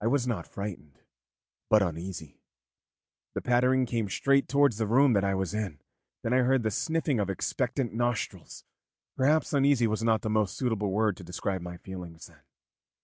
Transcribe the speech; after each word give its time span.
I 0.00 0.06
was 0.06 0.24
not 0.24 0.46
frightened, 0.46 1.00
but 1.68 1.82
uneasy. 1.82 2.38
The 3.34 3.40
pattering 3.42 3.86
came 3.86 4.08
straight 4.08 4.46
towards 4.46 4.76
the 4.76 4.86
room 4.86 5.14
that 5.14 5.24
I 5.24 5.34
was 5.34 5.52
in, 5.52 5.80
then 6.22 6.32
I 6.32 6.42
heard 6.44 6.62
the 6.62 6.70
sniffing 6.70 7.18
of 7.18 7.28
expectant 7.28 7.92
nostrils; 7.92 8.62
perhaps 9.16 9.52
'uneasy' 9.52 9.88
was 9.88 10.04
not 10.04 10.22
the 10.22 10.30
most 10.30 10.56
suitable 10.56 10.92
word 10.92 11.16
to 11.16 11.24
describe 11.24 11.60
my 11.60 11.76
feelings 11.78 12.26
then. 12.28 12.42